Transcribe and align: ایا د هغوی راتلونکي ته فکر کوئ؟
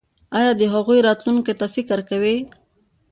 ایا 0.37 0.51
د 0.59 0.61
هغوی 0.73 0.99
راتلونکي 1.07 1.53
ته 1.59 1.65
فکر 1.75 1.99
کوئ؟ 2.09 2.37